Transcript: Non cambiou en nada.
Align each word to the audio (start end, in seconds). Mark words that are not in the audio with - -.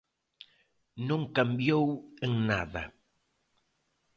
Non 1.07 1.21
cambiou 1.37 1.83
en 2.25 2.31
nada. 2.49 2.83